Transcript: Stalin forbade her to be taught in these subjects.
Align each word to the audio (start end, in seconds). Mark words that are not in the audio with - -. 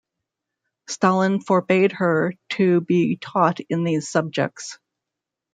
Stalin 0.87 1.41
forbade 1.41 1.91
her 1.91 2.33
to 2.53 2.81
be 2.81 3.17
taught 3.21 3.59
in 3.69 3.83
these 3.83 4.09
subjects. 4.09 4.79